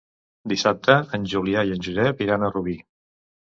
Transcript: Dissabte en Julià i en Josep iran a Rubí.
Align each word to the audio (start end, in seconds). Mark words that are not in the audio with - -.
Dissabte 0.53 0.95
en 1.19 1.29
Julià 1.35 1.67
i 1.69 1.77
en 1.77 1.87
Josep 1.91 2.27
iran 2.29 2.51
a 2.51 2.53
Rubí. 2.59 2.79